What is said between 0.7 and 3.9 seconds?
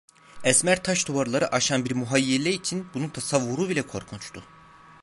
taş duvarları aşan bir muhayyile için bunun tasavvuru bile